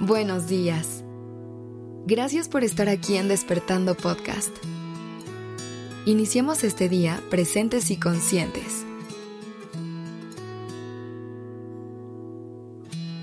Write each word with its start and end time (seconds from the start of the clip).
Buenos 0.00 0.46
días. 0.46 1.02
Gracias 2.06 2.50
por 2.50 2.64
estar 2.64 2.86
aquí 2.90 3.16
en 3.16 3.28
Despertando 3.28 3.94
Podcast. 3.94 4.54
Iniciemos 6.04 6.64
este 6.64 6.90
día 6.90 7.18
presentes 7.30 7.90
y 7.90 7.96
conscientes. 7.96 8.84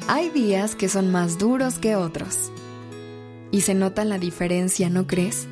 Hay 0.08 0.32
días 0.32 0.76
que 0.76 0.90
son 0.90 1.12
más 1.12 1.38
duros 1.38 1.78
que 1.78 1.96
otros. 1.96 2.52
Y 3.52 3.62
se 3.62 3.76
nota 3.76 4.04
la 4.04 4.18
diferencia, 4.18 4.90
¿no 4.90 5.06
crees? 5.06 5.48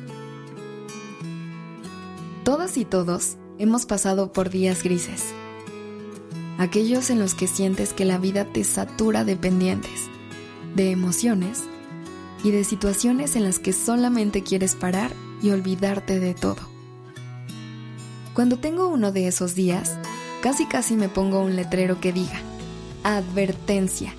Todas 2.42 2.76
y 2.76 2.84
todos 2.84 3.36
hemos 3.58 3.86
pasado 3.86 4.32
por 4.32 4.50
días 4.50 4.82
grises. 4.82 5.32
Aquellos 6.58 7.10
en 7.10 7.20
los 7.20 7.36
que 7.36 7.46
sientes 7.46 7.92
que 7.92 8.04
la 8.04 8.18
vida 8.18 8.44
te 8.44 8.64
satura 8.64 9.24
de 9.24 9.36
pendientes 9.36 10.10
de 10.74 10.90
emociones 10.90 11.62
y 12.44 12.50
de 12.50 12.64
situaciones 12.64 13.36
en 13.36 13.44
las 13.44 13.58
que 13.58 13.72
solamente 13.72 14.42
quieres 14.42 14.74
parar 14.74 15.12
y 15.42 15.50
olvidarte 15.50 16.18
de 16.18 16.34
todo. 16.34 16.72
Cuando 18.34 18.58
tengo 18.58 18.88
uno 18.88 19.12
de 19.12 19.28
esos 19.28 19.54
días, 19.54 19.98
casi 20.42 20.66
casi 20.66 20.94
me 20.94 21.08
pongo 21.08 21.40
un 21.40 21.54
letrero 21.56 22.00
que 22.00 22.12
diga, 22.12 22.40
advertencia, 23.04 24.14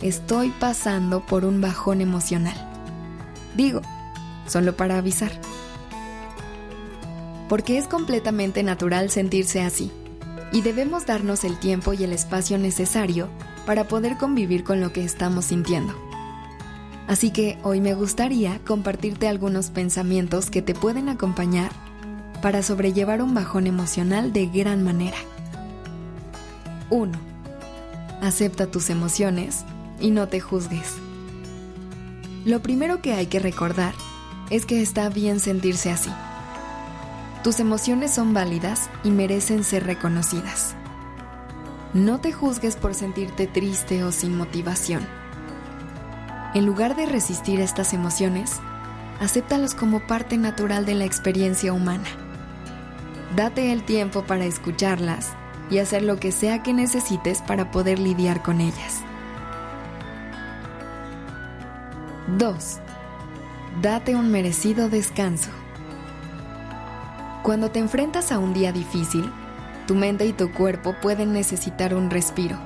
estoy 0.00 0.50
pasando 0.60 1.26
por 1.26 1.44
un 1.44 1.60
bajón 1.60 2.00
emocional. 2.00 2.54
Digo, 3.56 3.82
solo 4.46 4.76
para 4.76 4.98
avisar. 4.98 5.32
Porque 7.48 7.78
es 7.78 7.88
completamente 7.88 8.62
natural 8.62 9.10
sentirse 9.10 9.60
así, 9.60 9.90
y 10.52 10.62
debemos 10.62 11.06
darnos 11.06 11.44
el 11.44 11.58
tiempo 11.58 11.92
y 11.92 12.04
el 12.04 12.12
espacio 12.12 12.58
necesario 12.58 13.28
para 13.66 13.84
poder 13.84 14.16
convivir 14.16 14.64
con 14.64 14.80
lo 14.80 14.92
que 14.92 15.04
estamos 15.04 15.46
sintiendo. 15.46 15.94
Así 17.06 17.30
que 17.30 17.58
hoy 17.62 17.80
me 17.80 17.94
gustaría 17.94 18.60
compartirte 18.64 19.26
algunos 19.26 19.70
pensamientos 19.70 20.50
que 20.50 20.62
te 20.62 20.74
pueden 20.74 21.08
acompañar 21.08 21.72
para 22.40 22.62
sobrellevar 22.62 23.22
un 23.22 23.34
bajón 23.34 23.66
emocional 23.66 24.32
de 24.32 24.46
gran 24.46 24.84
manera. 24.84 25.16
1. 26.90 27.18
Acepta 28.22 28.66
tus 28.66 28.90
emociones 28.90 29.64
y 30.00 30.10
no 30.10 30.28
te 30.28 30.40
juzgues. 30.40 30.94
Lo 32.44 32.60
primero 32.60 33.02
que 33.02 33.12
hay 33.12 33.26
que 33.26 33.38
recordar 33.38 33.94
es 34.50 34.64
que 34.64 34.80
está 34.80 35.08
bien 35.08 35.40
sentirse 35.40 35.90
así. 35.90 36.10
Tus 37.42 37.60
emociones 37.60 38.12
son 38.12 38.34
válidas 38.34 38.90
y 39.04 39.10
merecen 39.10 39.64
ser 39.64 39.84
reconocidas. 39.84 40.74
No 41.92 42.20
te 42.20 42.30
juzgues 42.32 42.76
por 42.76 42.94
sentirte 42.94 43.48
triste 43.48 44.04
o 44.04 44.12
sin 44.12 44.36
motivación. 44.36 45.04
En 46.54 46.64
lugar 46.64 46.94
de 46.94 47.06
resistir 47.06 47.60
estas 47.60 47.92
emociones, 47.92 48.60
acéptalos 49.18 49.74
como 49.74 50.06
parte 50.06 50.36
natural 50.36 50.86
de 50.86 50.94
la 50.94 51.04
experiencia 51.04 51.72
humana. 51.72 52.06
Date 53.34 53.72
el 53.72 53.82
tiempo 53.82 54.22
para 54.22 54.44
escucharlas 54.44 55.30
y 55.68 55.78
hacer 55.78 56.02
lo 56.02 56.20
que 56.20 56.30
sea 56.30 56.62
que 56.62 56.72
necesites 56.72 57.42
para 57.42 57.72
poder 57.72 57.98
lidiar 57.98 58.40
con 58.40 58.60
ellas. 58.60 59.02
2. 62.38 62.78
Date 63.82 64.14
un 64.14 64.30
merecido 64.30 64.88
descanso. 64.88 65.50
Cuando 67.42 67.72
te 67.72 67.80
enfrentas 67.80 68.30
a 68.30 68.38
un 68.38 68.52
día 68.54 68.70
difícil, 68.70 69.32
tu 69.90 69.96
mente 69.96 70.24
y 70.24 70.32
tu 70.32 70.52
cuerpo 70.52 70.94
pueden 71.02 71.32
necesitar 71.32 71.96
un 71.96 72.10
respiro. 72.10 72.56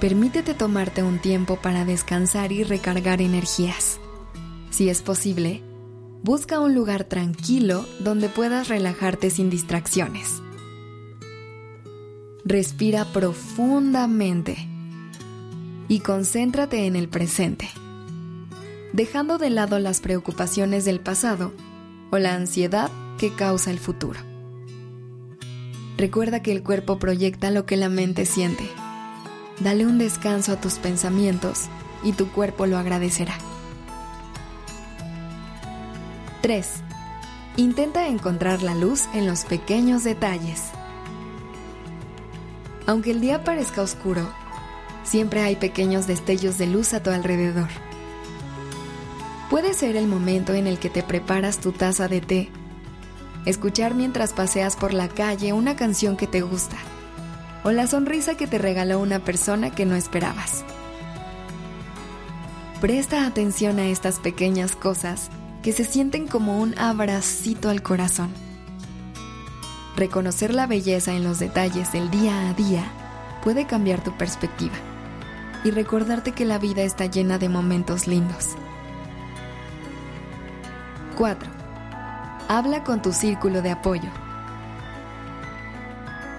Permítete 0.00 0.54
tomarte 0.54 1.02
un 1.02 1.18
tiempo 1.18 1.56
para 1.56 1.84
descansar 1.84 2.52
y 2.52 2.62
recargar 2.62 3.20
energías. 3.20 3.98
Si 4.70 4.88
es 4.88 5.02
posible, 5.02 5.64
busca 6.22 6.60
un 6.60 6.76
lugar 6.76 7.02
tranquilo 7.02 7.84
donde 7.98 8.28
puedas 8.28 8.68
relajarte 8.68 9.30
sin 9.30 9.50
distracciones. 9.50 10.40
Respira 12.44 13.06
profundamente 13.06 14.68
y 15.88 15.98
concéntrate 15.98 16.86
en 16.86 16.94
el 16.94 17.08
presente, 17.08 17.68
dejando 18.92 19.38
de 19.38 19.50
lado 19.50 19.80
las 19.80 20.00
preocupaciones 20.00 20.84
del 20.84 21.00
pasado 21.00 21.52
o 22.12 22.18
la 22.18 22.36
ansiedad 22.36 22.92
que 23.18 23.32
causa 23.32 23.72
el 23.72 23.80
futuro. 23.80 24.33
Recuerda 25.96 26.42
que 26.42 26.50
el 26.50 26.62
cuerpo 26.62 26.98
proyecta 26.98 27.50
lo 27.50 27.66
que 27.66 27.76
la 27.76 27.88
mente 27.88 28.26
siente. 28.26 28.68
Dale 29.60 29.86
un 29.86 29.98
descanso 29.98 30.52
a 30.52 30.60
tus 30.60 30.74
pensamientos 30.74 31.66
y 32.02 32.12
tu 32.12 32.28
cuerpo 32.32 32.66
lo 32.66 32.78
agradecerá. 32.78 33.34
3. 36.42 36.66
Intenta 37.56 38.08
encontrar 38.08 38.62
la 38.62 38.74
luz 38.74 39.04
en 39.14 39.26
los 39.26 39.44
pequeños 39.44 40.02
detalles. 40.02 40.64
Aunque 42.86 43.12
el 43.12 43.20
día 43.20 43.44
parezca 43.44 43.80
oscuro, 43.80 44.28
siempre 45.04 45.42
hay 45.42 45.54
pequeños 45.54 46.08
destellos 46.08 46.58
de 46.58 46.66
luz 46.66 46.92
a 46.92 47.02
tu 47.02 47.10
alrededor. 47.10 47.68
Puede 49.48 49.72
ser 49.74 49.96
el 49.96 50.08
momento 50.08 50.54
en 50.54 50.66
el 50.66 50.78
que 50.78 50.90
te 50.90 51.04
preparas 51.04 51.60
tu 51.60 51.70
taza 51.70 52.08
de 52.08 52.20
té 52.20 52.50
escuchar 53.44 53.94
mientras 53.94 54.32
paseas 54.32 54.76
por 54.76 54.92
la 54.92 55.08
calle 55.08 55.52
una 55.52 55.76
canción 55.76 56.16
que 56.16 56.26
te 56.26 56.42
gusta 56.42 56.76
o 57.64 57.72
la 57.72 57.86
sonrisa 57.86 58.36
que 58.36 58.46
te 58.46 58.58
regaló 58.58 59.00
una 59.00 59.18
persona 59.20 59.70
que 59.70 59.86
no 59.86 59.96
esperabas. 59.96 60.64
Presta 62.80 63.26
atención 63.26 63.78
a 63.78 63.86
estas 63.86 64.18
pequeñas 64.18 64.76
cosas 64.76 65.30
que 65.62 65.72
se 65.72 65.84
sienten 65.84 66.26
como 66.26 66.60
un 66.60 66.78
abracito 66.78 67.70
al 67.70 67.82
corazón. 67.82 68.30
Reconocer 69.96 70.52
la 70.52 70.66
belleza 70.66 71.14
en 71.14 71.24
los 71.24 71.38
detalles 71.38 71.92
del 71.92 72.10
día 72.10 72.50
a 72.50 72.54
día 72.54 72.84
puede 73.42 73.66
cambiar 73.66 74.04
tu 74.04 74.12
perspectiva 74.18 74.74
y 75.64 75.70
recordarte 75.70 76.32
que 76.32 76.44
la 76.44 76.58
vida 76.58 76.82
está 76.82 77.06
llena 77.06 77.38
de 77.38 77.48
momentos 77.48 78.06
lindos. 78.06 78.50
4. 81.16 81.63
Habla 82.48 82.84
con 82.84 83.00
tu 83.00 83.14
círculo 83.14 83.62
de 83.62 83.70
apoyo. 83.70 84.10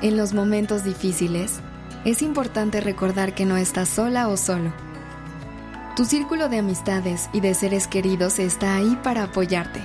En 0.03 0.17
los 0.17 0.33
momentos 0.33 0.83
difíciles, 0.83 1.59
es 2.05 2.21
importante 2.21 2.79
recordar 2.79 3.33
que 3.33 3.47
no 3.47 3.57
estás 3.57 3.89
sola 3.89 4.27
o 4.27 4.37
solo. 4.37 4.71
Tu 5.95 6.05
círculo 6.05 6.47
de 6.47 6.59
amistades 6.59 7.27
y 7.33 7.39
de 7.39 7.55
seres 7.55 7.87
queridos 7.87 8.37
está 8.37 8.75
ahí 8.75 8.99
para 9.01 9.23
apoyarte. 9.23 9.81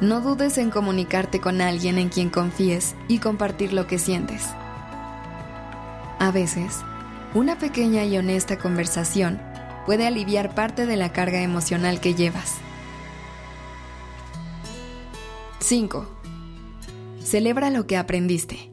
No 0.00 0.20
dudes 0.20 0.56
en 0.56 0.70
comunicarte 0.70 1.40
con 1.40 1.60
alguien 1.60 1.98
en 1.98 2.08
quien 2.08 2.30
confíes 2.30 2.94
y 3.08 3.18
compartir 3.18 3.72
lo 3.72 3.88
que 3.88 3.98
sientes. 3.98 4.46
A 6.20 6.30
veces, 6.30 6.78
una 7.34 7.58
pequeña 7.58 8.04
y 8.04 8.16
honesta 8.18 8.56
conversación 8.56 9.40
puede 9.84 10.06
aliviar 10.06 10.54
parte 10.54 10.86
de 10.86 10.96
la 10.96 11.12
carga 11.12 11.40
emocional 11.40 11.98
que 11.98 12.14
llevas. 12.14 12.63
5. 15.64 16.04
Celebra 17.22 17.70
lo 17.70 17.86
que 17.86 17.96
aprendiste. 17.96 18.70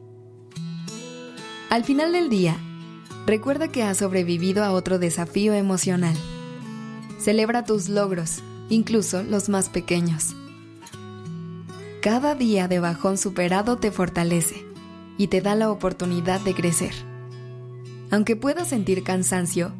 Al 1.70 1.84
final 1.84 2.12
del 2.12 2.28
día, 2.28 2.58
recuerda 3.24 3.68
que 3.68 3.82
has 3.82 3.96
sobrevivido 3.96 4.62
a 4.62 4.72
otro 4.72 4.98
desafío 4.98 5.54
emocional. 5.54 6.14
Celebra 7.18 7.64
tus 7.64 7.88
logros, 7.88 8.42
incluso 8.68 9.22
los 9.22 9.48
más 9.48 9.70
pequeños. 9.70 10.36
Cada 12.02 12.34
día 12.34 12.68
de 12.68 12.78
bajón 12.78 13.16
superado 13.16 13.78
te 13.78 13.90
fortalece 13.90 14.66
y 15.16 15.28
te 15.28 15.40
da 15.40 15.54
la 15.54 15.70
oportunidad 15.70 16.42
de 16.42 16.52
crecer. 16.52 16.92
Aunque 18.10 18.36
puedas 18.36 18.68
sentir 18.68 19.02
cansancio, 19.02 19.72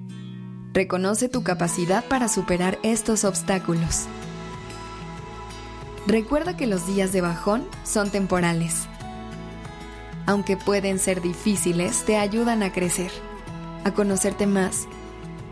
reconoce 0.72 1.28
tu 1.28 1.42
capacidad 1.42 2.06
para 2.06 2.28
superar 2.28 2.78
estos 2.82 3.24
obstáculos. 3.24 4.06
Recuerda 6.06 6.56
que 6.56 6.66
los 6.66 6.86
días 6.86 7.12
de 7.12 7.20
bajón 7.20 7.64
son 7.84 8.10
temporales. 8.10 8.88
Aunque 10.26 10.56
pueden 10.56 10.98
ser 10.98 11.22
difíciles, 11.22 12.04
te 12.04 12.16
ayudan 12.16 12.62
a 12.64 12.72
crecer, 12.72 13.12
a 13.84 13.92
conocerte 13.92 14.46
más 14.46 14.88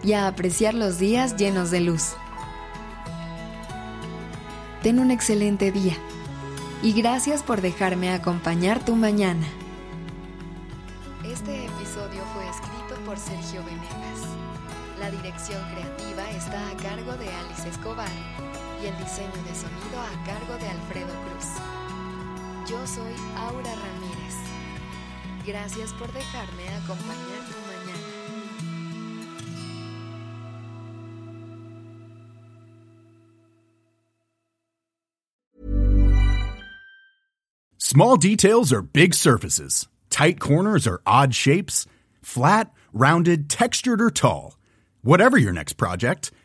y 0.02 0.14
a 0.14 0.26
apreciar 0.26 0.74
los 0.74 0.98
días 0.98 1.36
llenos 1.36 1.70
de 1.70 1.80
luz. 1.80 2.14
Ten 4.82 4.98
un 4.98 5.12
excelente 5.12 5.70
día 5.70 5.94
y 6.82 6.94
gracias 6.94 7.42
por 7.44 7.60
dejarme 7.60 8.12
acompañar 8.12 8.84
tu 8.84 8.96
mañana. 8.96 9.46
Este 11.24 11.66
episodio 11.66 12.22
fue 12.34 12.48
escrito 12.48 13.00
por 13.06 13.18
Sergio 13.18 13.62
Venegas. 13.64 14.26
La 14.98 15.10
dirección 15.10 15.62
creativa 15.70 16.28
está 16.30 16.70
a 16.70 16.76
cargo 16.76 17.12
de 17.12 17.28
Alice 17.32 17.68
Escobar 17.68 18.08
y 18.82 18.86
el 18.86 18.96
diseño 18.98 19.42
de 19.46 19.54
sonido 19.54 20.00
a 20.00 20.24
cargo 20.24 20.56
de 20.58 20.68
Alfredo 20.68 21.12
Cruz. 21.24 21.48
Yo 22.68 22.86
soy 22.86 23.12
Aura 23.36 23.74
Ramírez. 23.74 24.36
Gracias 25.46 25.92
por 25.94 26.10
dejarme 26.12 26.68
acompañar 26.68 27.40
tu 27.48 27.58
mañana. 27.66 27.80
Small 37.76 38.16
details 38.16 38.72
are 38.72 38.82
big 38.82 39.14
surfaces. 39.14 39.88
Tight 40.10 40.38
corners 40.38 40.86
are 40.86 41.00
odd 41.06 41.34
shapes. 41.34 41.86
Flat, 42.22 42.72
rounded, 42.92 43.48
textured 43.50 44.00
or 44.00 44.10
tall. 44.10 44.56
Whatever 45.02 45.38
your 45.38 45.52
next 45.52 45.74
project, 45.74 46.30